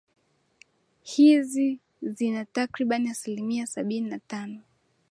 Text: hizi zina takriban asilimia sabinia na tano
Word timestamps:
hizi 1.03 1.79
zina 2.01 2.45
takriban 2.45 3.07
asilimia 3.07 3.65
sabinia 3.67 4.09
na 4.09 4.19
tano 4.19 4.61